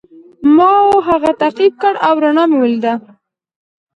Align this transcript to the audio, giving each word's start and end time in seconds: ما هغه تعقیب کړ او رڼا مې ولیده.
ما 0.55 0.73
هغه 1.07 1.31
تعقیب 1.41 1.73
کړ 1.81 1.93
او 2.07 2.13
رڼا 2.23 2.43
مې 2.49 2.57
ولیده. 2.59 2.93